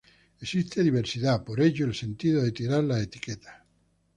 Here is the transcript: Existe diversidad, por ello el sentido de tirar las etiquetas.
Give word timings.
Existe 0.39 0.81
diversidad, 0.83 1.43
por 1.43 1.61
ello 1.61 1.85
el 1.85 1.93
sentido 1.93 2.41
de 2.41 2.51
tirar 2.51 2.83
las 2.83 3.03
etiquetas. 3.03 3.61